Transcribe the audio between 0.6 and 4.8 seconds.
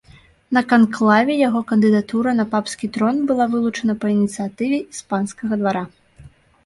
канклаве яго кандыдатура на папскі трон была вылучана па ініцыятыве